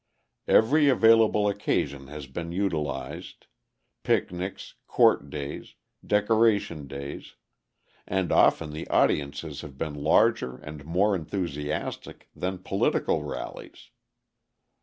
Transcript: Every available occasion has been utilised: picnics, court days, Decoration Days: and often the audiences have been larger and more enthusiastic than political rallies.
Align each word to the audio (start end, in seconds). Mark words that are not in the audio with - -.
Every 0.47 0.89
available 0.89 1.47
occasion 1.47 2.07
has 2.07 2.25
been 2.25 2.51
utilised: 2.51 3.45
picnics, 4.01 4.73
court 4.87 5.29
days, 5.29 5.75
Decoration 6.03 6.87
Days: 6.87 7.35
and 8.07 8.31
often 8.31 8.71
the 8.71 8.87
audiences 8.87 9.61
have 9.61 9.77
been 9.77 9.93
larger 9.93 10.57
and 10.57 10.85
more 10.85 11.13
enthusiastic 11.15 12.29
than 12.35 12.57
political 12.63 13.21
rallies. 13.23 13.91